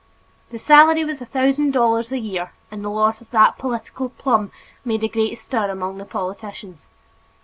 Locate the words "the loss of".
2.83-3.29